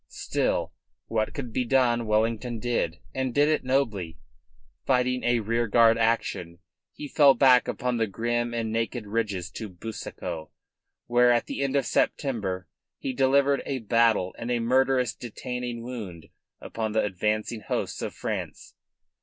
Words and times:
Still, 0.07 0.73
what 1.05 1.31
could 1.35 1.53
be 1.53 1.63
done 1.63 2.07
Wellington 2.07 2.57
did, 2.57 2.97
and 3.13 3.35
did 3.35 3.47
it 3.49 3.63
nobly. 3.63 4.17
Fighting 4.83 5.23
a 5.23 5.41
rearguard 5.41 5.95
action, 5.95 6.57
he 6.91 7.07
fell 7.07 7.35
back 7.35 7.67
upon 7.67 7.97
the 7.97 8.07
grim 8.07 8.51
and 8.51 8.71
naked 8.71 9.05
ridges 9.05 9.51
of 9.61 9.79
Busaco, 9.79 10.49
where 11.05 11.31
at 11.31 11.45
the 11.45 11.61
end 11.61 11.75
of 11.75 11.85
September 11.85 12.67
he 12.97 13.13
delivered 13.13 13.61
battle 13.87 14.33
and 14.39 14.49
a 14.49 14.57
murderous 14.59 15.13
detaining 15.13 15.83
wound 15.83 16.29
upon 16.59 16.93
the 16.93 17.03
advancing 17.05 17.61
hosts 17.61 18.01
of 18.01 18.15
France. 18.15 18.73